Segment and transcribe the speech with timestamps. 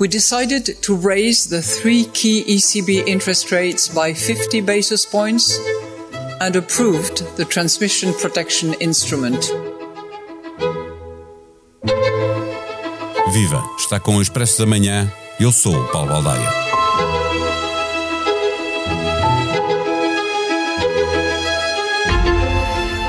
[0.00, 5.60] we decided to raise the three key ECB interest rates by 50 basis points
[6.40, 9.52] and approved the transmission protection instrument.
[13.30, 13.62] Viva!
[13.78, 15.12] Está com o Expresso da Manhã.
[15.38, 16.48] Eu sou o Paulo Baldaia.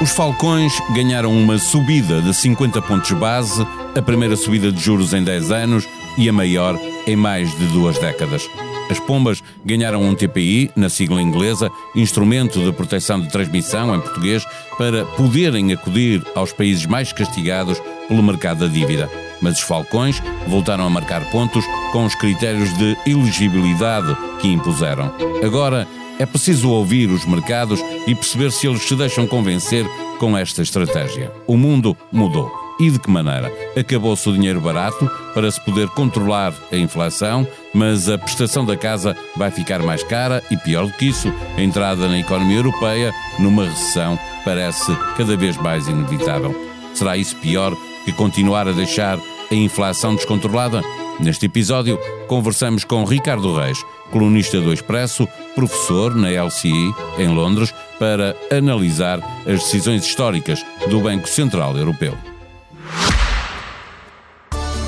[0.01, 3.65] Os Falcões ganharam uma subida de 50 pontos base,
[3.95, 5.87] a primeira subida de juros em 10 anos
[6.17, 8.47] e a maior em mais de duas décadas.
[8.89, 14.45] As pombas ganharam um TPI, na sigla inglesa, Instrumento de Proteção de Transmissão, em português,
[14.77, 19.09] para poderem acudir aos países mais castigados pelo mercado da dívida.
[19.41, 21.63] Mas os Falcões voltaram a marcar pontos
[21.93, 25.09] com os critérios de elegibilidade que impuseram.
[25.41, 25.87] Agora
[26.19, 29.85] é preciso ouvir os mercados e perceber se eles se deixam convencer
[30.19, 31.31] com esta estratégia.
[31.47, 32.60] O mundo mudou.
[32.81, 33.53] E de que maneira?
[33.79, 39.15] Acabou-se o dinheiro barato para se poder controlar a inflação, mas a prestação da casa
[39.37, 43.65] vai ficar mais cara e, pior do que isso, a entrada na economia europeia numa
[43.65, 46.55] recessão parece cada vez mais inevitável.
[46.95, 47.71] Será isso pior
[48.03, 49.19] que continuar a deixar
[49.51, 50.81] a inflação descontrolada?
[51.19, 58.35] Neste episódio, conversamos com Ricardo Reis, colunista do Expresso, professor na LCI, em Londres, para
[58.51, 62.30] analisar as decisões históricas do Banco Central Europeu.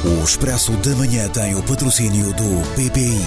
[0.05, 2.43] O Expresso da Manhã tem o patrocínio do
[2.75, 3.25] BPI.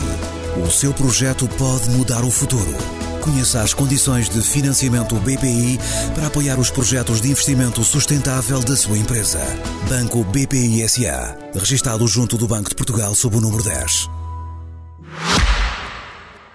[0.62, 2.74] O seu projeto pode mudar o futuro.
[3.22, 5.78] Conheça as condições de financiamento BPI
[6.14, 9.40] para apoiar os projetos de investimento sustentável da sua empresa.
[9.88, 11.34] Banco BPI SA.
[11.54, 14.15] Registado junto do Banco de Portugal sob o número 10.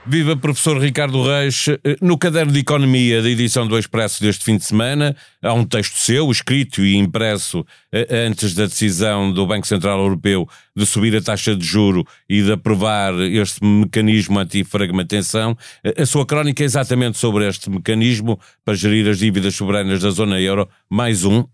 [0.03, 1.67] Viva professor Ricardo Reis.
[1.67, 5.63] Eh, no caderno de Economia da edição do Expresso deste fim de semana, há um
[5.63, 11.15] texto seu, escrito e impresso eh, antes da decisão do Banco Central Europeu de subir
[11.15, 15.55] a taxa de juro e de aprovar este mecanismo antifragmentação.
[15.83, 20.09] Eh, a sua crónica é exatamente sobre este mecanismo para gerir as dívidas soberanas da
[20.09, 21.45] zona euro, mais um,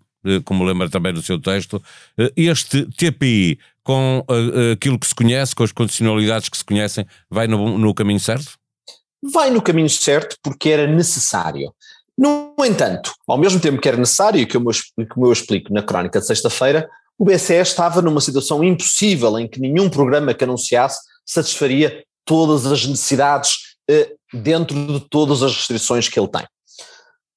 [0.46, 1.82] como lembra também no seu texto.
[2.36, 7.48] Este TPI com uh, aquilo que se conhece, com as condicionalidades que se conhecem, vai
[7.48, 8.58] no, no caminho certo?
[9.32, 11.74] Vai no caminho certo porque era necessário.
[12.18, 15.82] No entanto, ao mesmo tempo que era necessário, e como eu, como eu explico na
[15.82, 21.00] crónica de sexta-feira, o BCE estava numa situação impossível em que nenhum programa que anunciasse
[21.26, 26.46] satisfaria todas as necessidades eh, dentro de todas as restrições que ele tem.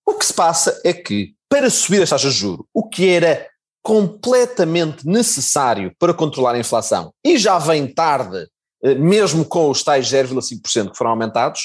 [0.05, 3.47] O que se passa é que, para subir as taxas de juros, o que era
[3.83, 8.47] completamente necessário para controlar a inflação e já vem tarde,
[8.83, 11.63] eh, mesmo com os tais 0,5% que foram aumentados,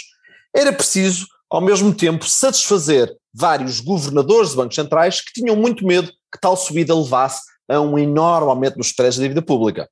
[0.55, 6.11] era preciso, ao mesmo tempo, satisfazer vários governadores de bancos centrais que tinham muito medo
[6.31, 9.89] que tal subida levasse a um enorme aumento nos preços da dívida pública.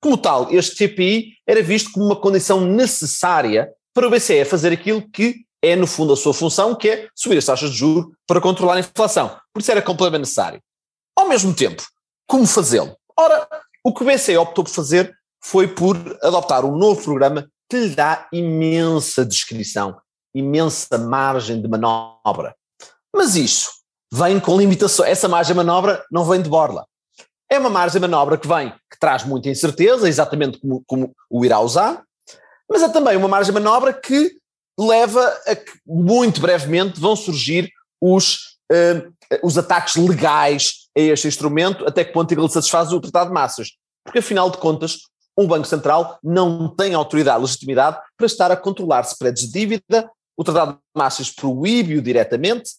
[0.00, 5.02] Como tal, este TPI era visto como uma condição necessária para o BCE fazer aquilo
[5.10, 8.40] que é, no fundo, a sua função, que é subir as taxas de juros para
[8.40, 9.34] controlar a inflação.
[9.52, 10.60] Por isso era completamente necessário.
[11.24, 11.82] Ao mesmo tempo,
[12.28, 12.94] como fazê-lo?
[13.18, 13.48] Ora,
[13.82, 17.94] o que o BCE optou por fazer foi por adoptar um novo programa que lhe
[17.96, 19.98] dá imensa descrição,
[20.34, 22.54] imensa margem de manobra.
[23.10, 23.70] Mas isso
[24.12, 25.08] vem com limitações.
[25.08, 26.84] Essa margem de manobra não vem de borla.
[27.50, 31.42] É uma margem de manobra que vem, que traz muita incerteza, exatamente como, como o
[31.42, 32.04] irá usar,
[32.68, 34.36] mas é também uma margem de manobra que
[34.78, 39.10] leva a que muito brevemente vão surgir os, uh,
[39.42, 43.72] os ataques legais a este instrumento, até que ponto ele satisfaz o Tratado de Massas.
[44.04, 44.98] Porque, afinal de contas,
[45.36, 50.10] um Banco Central não tem autoridade, legitimidade para estar a controlar spreads de dívida.
[50.36, 52.70] O Tratado de Massas proíbe-o diretamente.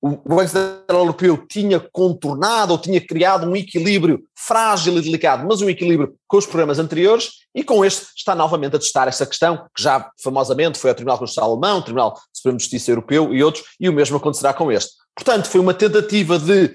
[0.00, 5.62] O Banco Central Europeu tinha contornado ou tinha criado um equilíbrio frágil e delicado, mas
[5.62, 9.64] um equilíbrio com os programas anteriores, e com este está novamente a testar essa questão,
[9.74, 13.64] que já famosamente foi ao Tribunal Constitucional Alemão, Tribunal Supremo de Justiça Europeu e outros,
[13.78, 14.92] e o mesmo acontecerá com este.
[15.14, 16.74] Portanto, foi uma tentativa de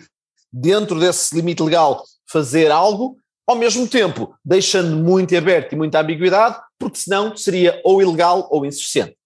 [0.52, 6.60] dentro desse limite legal, fazer algo, ao mesmo tempo deixando muito aberto e muita ambiguidade,
[6.78, 9.17] porque senão seria ou ilegal ou insuficiente.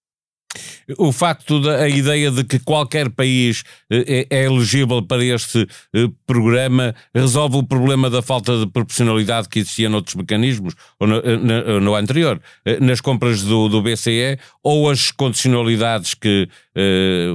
[0.98, 6.08] O facto da ideia de que qualquer país eh, é, é elegível para este eh,
[6.26, 11.80] programa resolve o problema da falta de proporcionalidade que existia noutros mecanismos, ou no, eh,
[11.80, 12.40] no anterior,
[12.80, 16.48] nas compras do, do, BCE, ou as condicionalidades que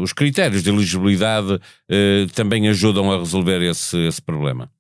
[0.02, 1.60] os critérios de elegibilidade
[2.34, 4.72] também ajudam a resolver esse, esse problema?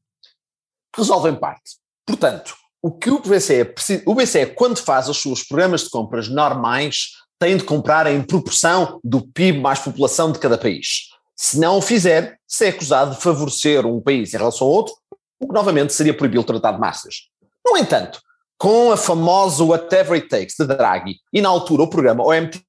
[0.96, 1.78] Resolve em parte.
[2.06, 3.74] Portanto, o que o BCE,
[4.06, 9.00] o BCE, quando faz os seus programas de compras normais, tem de comprar em proporção
[9.04, 11.10] do PIB mais população de cada país.
[11.36, 14.96] Se não o fizer, se é acusado de favorecer um país em relação ao outro,
[15.40, 17.30] o que novamente seria proibir o Tratado de Massas.
[17.66, 18.20] No entanto,
[18.58, 22.64] com a famosa Whatever It Takes de Draghi e na altura o programa OMT,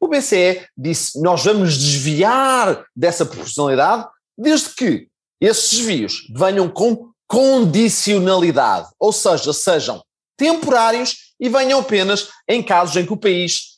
[0.00, 5.08] o BCE disse nós vamos desviar dessa proporcionalidade desde que
[5.40, 10.02] esses desvios venham com condicionalidade, ou seja, sejam
[10.36, 13.71] temporários e venham apenas em casos em que o país,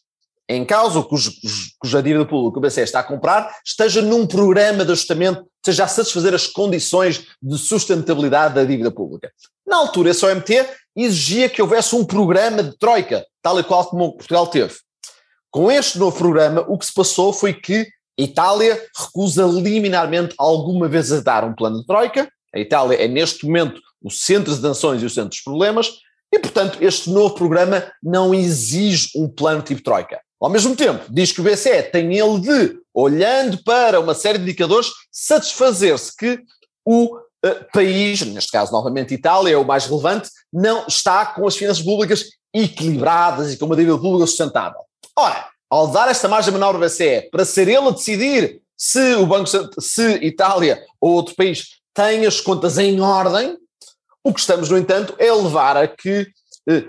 [0.49, 1.33] em causa cujo,
[1.79, 5.89] cuja dívida pública o BCE está a comprar, esteja num programa de ajustamento, esteja a
[5.89, 9.33] satisfazer as condições de sustentabilidade da dívida pública.
[9.67, 14.17] Na altura, esse OMT exigia que houvesse um programa de troika, tal e qual como
[14.17, 14.75] Portugal teve.
[15.51, 17.89] Com este novo programa, o que se passou foi que
[18.19, 22.29] a Itália recusa liminarmente alguma vez a dar um plano de troika.
[22.55, 25.91] A Itália é neste momento o centro das tensões e o centro dos problemas,
[26.33, 30.21] e portanto este novo programa não exige um plano tipo troika.
[30.45, 34.45] Ao mesmo tempo, diz que o BCE tem ele de, olhando para uma série de
[34.45, 36.39] indicadores, satisfazer-se que
[36.85, 41.57] o uh, país, neste caso novamente Itália, é o mais relevante, não está com as
[41.57, 44.81] finanças públicas equilibradas e com uma dívida pública sustentável.
[45.17, 49.25] Ora, ao dar esta margem menor ao BCE para ser ele a decidir se o
[49.25, 49.49] Banco
[49.81, 53.57] se Itália ou outro país tem as contas em ordem,
[54.23, 56.27] o que estamos, no entanto, é levar a que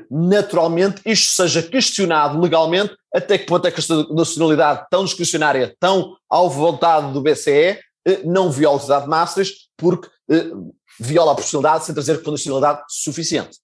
[0.10, 6.16] naturalmente isto seja questionado legalmente, até que ponto é que esta nacionalidade tão discricionária, tão
[6.30, 10.52] à vontade do BCE, eh, não viola a cidade de Maastricht, porque eh,
[11.00, 13.58] viola a proporcionalidade sem trazer condicionalidade suficiente.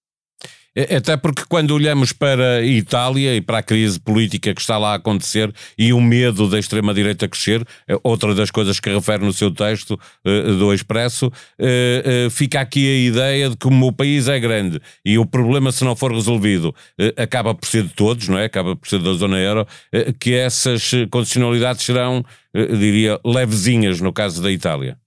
[0.76, 4.78] É, até porque quando olhamos para a Itália e para a crise política que está
[4.78, 9.26] lá a acontecer e o medo da extrema-direita crescer, é outra das coisas que refere
[9.26, 13.92] no seu texto uh, do Expresso, uh, uh, fica aqui a ideia de que o
[13.92, 16.74] país é grande e o problema se não for resolvido
[17.18, 18.46] acaba por ser de todos, não é?
[18.46, 19.68] Acaba por ser da zona euro,
[20.20, 24.98] que essas condicionalidades serão, diria, levezinhas no caso da Itália.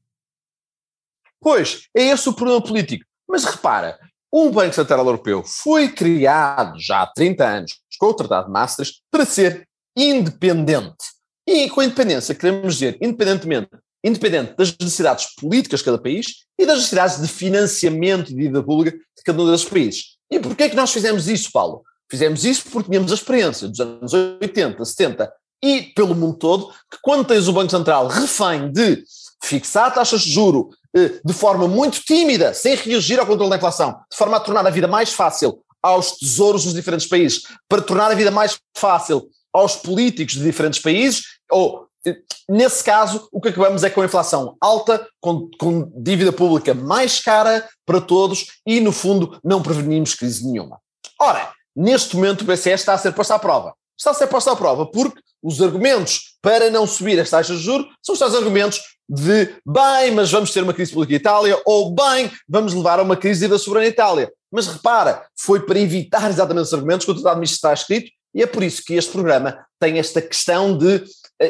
[1.41, 3.05] Pois, é esse o problema político.
[3.29, 3.99] Mas repara,
[4.37, 9.01] o Banco Central Europeu foi criado já há 30 anos com o Tratado de Maastricht
[9.09, 9.65] para ser
[9.97, 11.05] independente.
[11.47, 13.69] E com independência queremos dizer independentemente,
[14.03, 16.27] independente das necessidades políticas de cada país
[16.59, 20.17] e das necessidades de financiamento de dívida pública de cada um desses países.
[20.29, 21.83] E porquê é que nós fizemos isso, Paulo?
[22.11, 25.33] Fizemos isso porque tínhamos a experiência dos anos 80, 70
[25.63, 29.05] e pelo mundo todo, que quando tens o Banco Central refém de
[29.41, 34.17] fixar taxas de juro de forma muito tímida, sem reagir ao controle da inflação, de
[34.17, 38.15] forma a tornar a vida mais fácil aos tesouros dos diferentes países, para tornar a
[38.15, 42.17] vida mais fácil aos políticos de diferentes países, ou eh,
[42.49, 47.21] nesse caso, o que acabamos é com a inflação alta, com, com dívida pública mais
[47.21, 50.81] cara para todos e, no fundo, não prevenimos crise nenhuma.
[51.21, 53.75] Ora, neste momento o BCE está a ser posto à prova.
[53.99, 57.65] Está a ser posto à prova porque os argumentos para não subir as taxas de
[57.65, 61.95] juros são os tais argumentos de bem, mas vamos ter uma crise política Itália, ou
[61.95, 64.33] bem, vamos levar a uma crise da soberania Itália.
[64.51, 68.43] Mas repara, foi para evitar exatamente os argumentos que o Tratado de está escrito, e
[68.43, 71.05] é por isso que este programa tem esta questão de uh,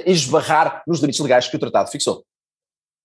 [0.05, 2.25] esbarrar nos limites legais que o Tratado fixou.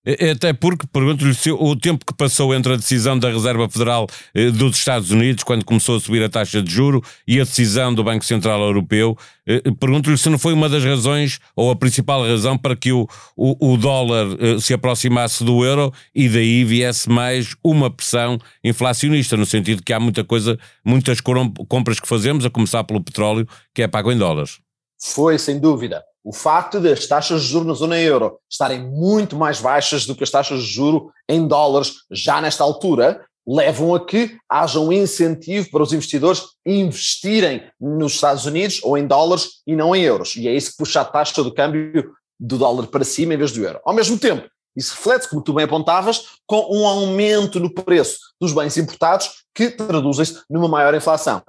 [0.06, 3.68] É, é até porque, pergunto-lhe se o tempo que passou entre a decisão da Reserva
[3.70, 7.44] Federal eh, dos Estados Unidos, quando começou a subir a taxa de juro, e a
[7.44, 11.76] decisão do Banco Central Europeu, eh, pergunto-lhe se não foi uma das razões, ou a
[11.76, 16.64] principal razão, para que o, o, o dólar eh, se aproximasse do euro e daí
[16.64, 22.46] viesse mais uma pressão inflacionista, no sentido que há muita coisa, muitas compras que fazemos,
[22.46, 24.60] a começar pelo petróleo, que é pago em dólares.
[25.02, 29.60] Foi, sem dúvida o facto das taxas de juros na zona euro estarem muito mais
[29.60, 34.38] baixas do que as taxas de juro em dólares já nesta altura, levam a que
[34.48, 39.96] haja um incentivo para os investidores investirem nos Estados Unidos ou em dólares e não
[39.96, 40.36] em euros.
[40.36, 43.52] E é isso que puxa a taxa do câmbio do dólar para cima em vez
[43.52, 43.80] do euro.
[43.84, 48.54] Ao mesmo tempo, isso reflete, como tu bem apontavas, com um aumento no preço dos
[48.54, 51.42] bens importados que traduzem-se numa maior inflação.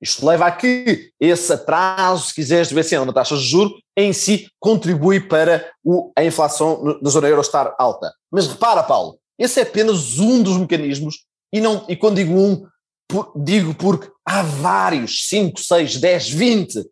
[0.00, 4.12] Isto leva a que esse atraso, se quiseres, de BCE na taxa de juros, em
[4.12, 8.12] si contribui para o, a inflação na zona euro estar alta.
[8.30, 12.66] Mas repara, Paulo, esse é apenas um dos mecanismos, e, não, e quando digo um,
[13.08, 16.84] por, digo porque há vários, 5, 6, 10, 20,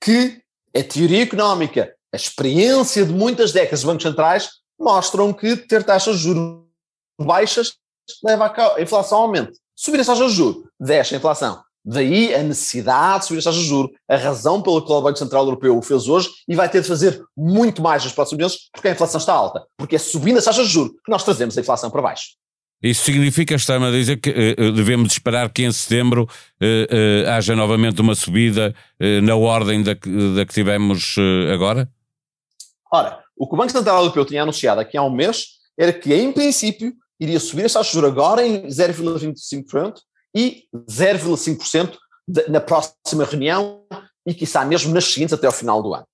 [0.00, 0.40] que
[0.76, 6.18] a teoria económica, a experiência de muitas décadas de bancos centrais mostram que ter taxas
[6.18, 6.64] de juros
[7.20, 7.74] baixas
[8.24, 9.58] leva a que a inflação aumente.
[9.74, 11.62] Subir as taxas de juros, desce a inflação.
[11.84, 15.18] Daí a necessidade de subir as taxas de juros, a razão pela qual o Banco
[15.18, 18.58] Central Europeu o fez hoje e vai ter de fazer muito mais nos próximos meses
[18.72, 19.64] porque a inflação está alta.
[19.78, 22.40] Porque é subindo as taxas de juros que nós trazemos a inflação para baixo.
[22.82, 27.54] Isso significa, está-me a dizer, que uh, devemos esperar que em setembro uh, uh, haja
[27.54, 28.74] novamente uma subida
[29.22, 31.16] na ordem da, da que tivemos
[31.52, 31.88] agora?
[32.92, 36.14] Ora, o que o Banco Central Europeu tinha anunciado aqui há um mês era que,
[36.14, 39.94] em princípio, iria subir as taxas de juros agora em 0,25%
[40.34, 41.96] e 0,5%
[42.48, 43.84] na próxima reunião
[44.26, 46.06] e, quiçá, mesmo nas seguintes até ao final do ano.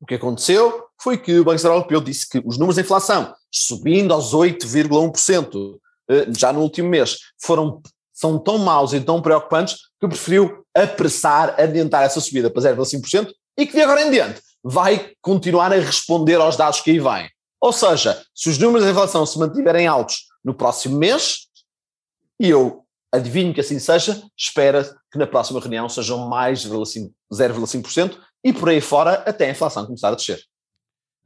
[0.00, 3.34] O que aconteceu foi que o Banco Central Europeu disse que os números de inflação,
[3.52, 5.78] subindo aos 8,1%
[6.10, 11.60] eh, já no último mês, foram, são tão maus e tão preocupantes que preferiu apressar,
[11.60, 16.36] adiantar essa subida para 0,5% e que de agora em diante vai continuar a responder
[16.36, 17.28] aos dados que aí vêm.
[17.60, 21.46] Ou seja, se os números de inflação se mantiverem altos no próximo mês,
[22.38, 22.79] e eu
[23.12, 28.80] adivinho que assim seja, espera que na próxima reunião sejam mais 0,5% e por aí
[28.80, 30.40] fora até a inflação começar a descer.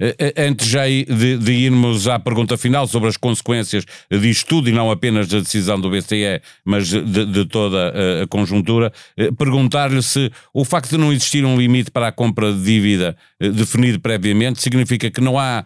[0.01, 4.69] Eh, eh, antes já de, de, irmos à pergunta final sobre as consequências disto tudo
[4.69, 10.03] e não apenas da decisão do BCE, mas de, de toda a conjuntura, eh, perguntar-lhe
[10.03, 14.61] se o facto de não existir um limite para a compra de dívida definido previamente
[14.61, 15.65] significa que não há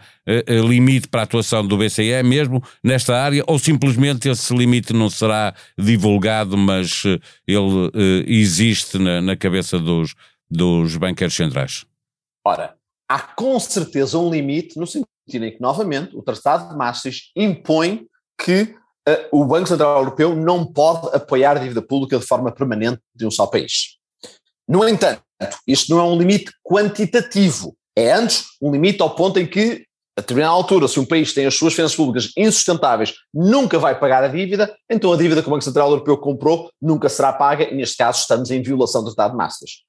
[0.69, 5.55] limite para a atuação do BCE mesmo nesta área ou simplesmente esse limite não será
[5.79, 7.03] divulgado, mas
[7.47, 7.91] ele
[8.27, 10.15] existe na, na cabeça dos,
[10.51, 11.87] dos banqueiros centrais?
[12.45, 12.78] Ora,
[13.09, 15.09] há com certeza um limite no sentido
[15.45, 18.07] em que, novamente, o Tratado de Maastricht impõe
[18.41, 18.75] que
[19.09, 23.27] uh, o Banco Central Europeu não pode apoiar a dívida pública de forma permanente de
[23.27, 23.97] um só país.
[24.69, 25.23] No entanto,
[25.67, 29.87] isto não é um limite quantitativo, é antes um limite ao ponto em que,
[30.17, 34.25] a determinada altura, se um país tem as suas finanças públicas insustentáveis, nunca vai pagar
[34.25, 37.75] a dívida, então a dívida que o Banco Central Europeu comprou nunca será paga, e
[37.75, 39.88] neste caso estamos em violação do Tratado de Maastricht.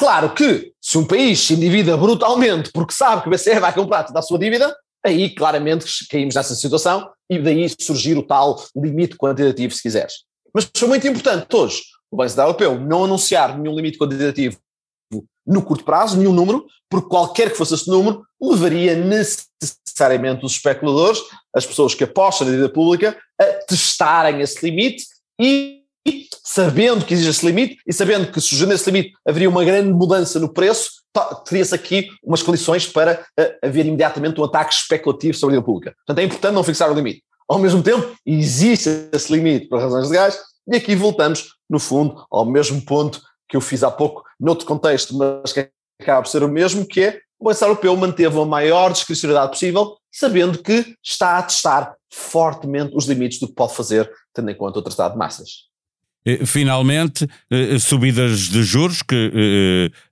[0.00, 4.02] Claro que, se um país se endivida brutalmente porque sabe que o BCE vai comprar
[4.04, 9.14] toda a sua dívida, aí claramente caímos nessa situação e daí surgir o tal limite
[9.18, 10.24] quantitativo, se quiseres.
[10.54, 14.56] Mas foi muito importante hoje o Banco Central Europeu não anunciar nenhum limite quantitativo
[15.46, 21.20] no curto prazo, nenhum número, porque qualquer que fosse esse número, levaria necessariamente os especuladores,
[21.54, 25.04] as pessoas que apostam na dívida pública, a testarem esse limite
[25.38, 25.79] e
[26.50, 30.40] sabendo que existe esse limite e sabendo que surgindo esse limite haveria uma grande mudança
[30.40, 30.90] no preço,
[31.44, 35.94] teria-se aqui umas condições para uh, haver imediatamente um ataque especulativo sobre a dívida pública.
[35.98, 37.22] Portanto, é importante não fixar o limite.
[37.48, 42.44] Ao mesmo tempo, existe esse limite por razões legais e aqui voltamos, no fundo, ao
[42.44, 45.68] mesmo ponto que eu fiz há pouco, noutro contexto, mas que
[46.00, 49.52] acaba por ser o mesmo, que é o Banco Central Europeu manteve a maior discricionalidade
[49.52, 54.54] possível, sabendo que está a testar fortemente os limites do que pode fazer, tendo em
[54.54, 55.69] conta o Tratado de Massas.
[56.24, 59.32] Eh, finalmente, eh, subidas de juros que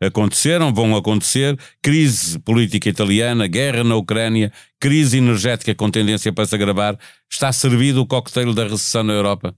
[0.00, 4.50] eh, aconteceram, vão acontecer, crise política italiana, guerra na Ucrânia,
[4.80, 6.98] crise energética com tendência para se agravar.
[7.30, 9.54] Está servido o coquetel da recessão na Europa?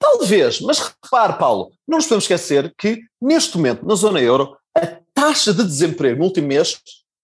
[0.00, 4.98] Talvez, mas repare, Paulo, não nos podemos esquecer que, neste momento, na zona euro, a
[5.14, 6.80] taxa de desemprego no último mês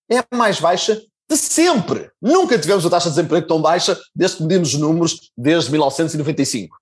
[0.08, 2.08] é a mais baixa de sempre.
[2.22, 6.79] Nunca tivemos uma taxa de desemprego tão baixa desde que medimos os números desde 1995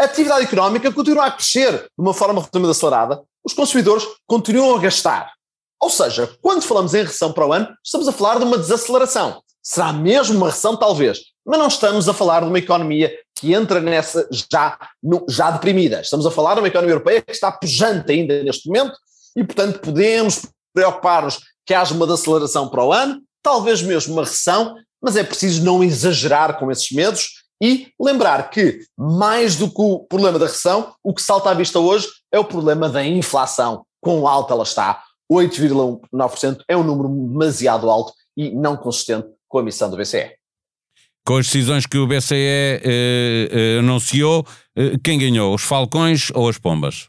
[0.00, 4.80] a atividade económica continua a crescer de uma forma relativamente acelerada, os consumidores continuam a
[4.80, 5.30] gastar.
[5.78, 9.42] Ou seja, quando falamos em recessão para o ano, estamos a falar de uma desaceleração.
[9.62, 13.78] Será mesmo uma recessão, talvez, mas não estamos a falar de uma economia que entra
[13.80, 16.00] nessa já, no, já deprimida.
[16.00, 18.96] Estamos a falar de uma economia europeia que está pujante ainda neste momento
[19.36, 24.76] e, portanto, podemos preocupar-nos que haja uma desaceleração para o ano, talvez mesmo uma recessão,
[25.02, 30.00] mas é preciso não exagerar com esses medos e lembrar que, mais do que o
[30.00, 33.84] problema da recessão, o que salta à vista hoje é o problema da inflação.
[34.00, 35.02] Quão alta ela está?
[35.30, 40.32] 8,9% é um número demasiado alto e não consistente com a missão do BCE.
[41.24, 45.54] Com as decisões que o BCE eh, eh, anunciou, eh, quem ganhou?
[45.54, 47.08] Os falcões ou as pombas?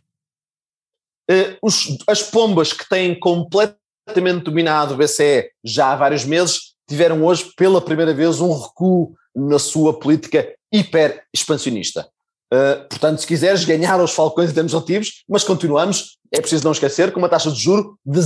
[1.29, 7.23] Eh, os, as pombas que têm completamente dominado o BCE já há vários meses tiveram
[7.23, 12.07] hoje pela primeira vez um recuo na sua política hiper expansionista.
[12.53, 16.71] Uh, portanto, se quiseres ganhar aos falcões em termos relativos, mas continuamos, é preciso não
[16.71, 18.19] esquecer, com uma taxa de juro de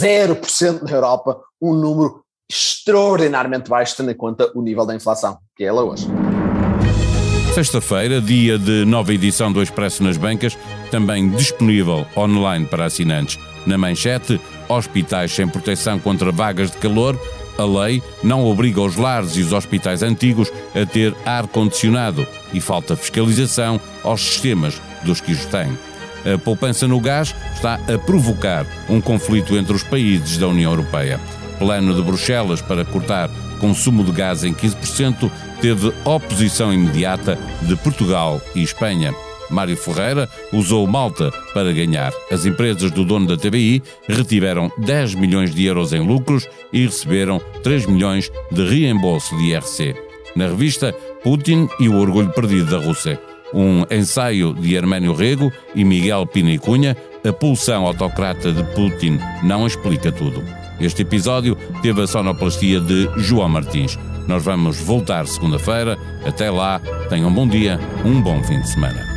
[0.00, 5.64] 0% na Europa, um número extraordinariamente baixo, tendo em conta o nível da inflação, que
[5.64, 6.06] é ela hoje.
[7.54, 10.56] Sexta-feira, dia de nova edição do Expresso nas Bancas,
[10.90, 13.38] também disponível online para assinantes.
[13.66, 17.18] Na manchete, hospitais sem proteção contra vagas de calor
[17.58, 22.96] a lei não obriga os lares e os hospitais antigos a ter ar-condicionado e falta
[22.96, 25.76] fiscalização aos sistemas dos que os têm.
[26.32, 31.20] A poupança no gás está a provocar um conflito entre os países da União Europeia.
[31.58, 38.40] Plano de Bruxelas para cortar consumo de gás em 15% teve oposição imediata de Portugal
[38.54, 39.12] e Espanha.
[39.50, 42.12] Mário Ferreira usou Malta para ganhar.
[42.30, 47.40] As empresas do dono da TBI retiveram 10 milhões de euros em lucros e receberam
[47.62, 49.94] 3 milhões de reembolso de IRC.
[50.36, 53.20] Na revista, Putin e o orgulho perdido da Rússia.
[53.52, 56.94] um ensaio de Hermênio Rego e Miguel Pina e Cunha,
[57.26, 60.44] a pulsão autocrata de Putin não explica tudo.
[60.80, 63.98] Este episódio teve a sonoplastia de João Martins.
[64.28, 65.98] Nós vamos voltar segunda-feira.
[66.24, 69.07] Até lá, tenham um bom dia, um bom fim de semana.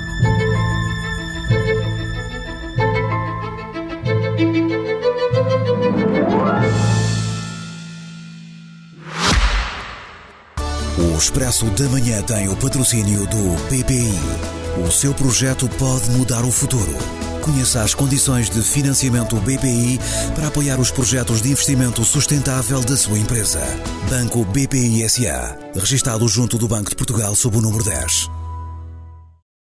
[11.22, 14.12] Expresso da Manhã tem o patrocínio do BPI.
[14.84, 16.92] O seu projeto pode mudar o futuro.
[17.44, 20.00] Conheça as condições de financiamento BPI
[20.34, 23.62] para apoiar os projetos de investimento sustentável da sua empresa.
[24.10, 25.60] Banco BPI SA.
[25.76, 28.41] Registado junto do Banco de Portugal sob o número 10.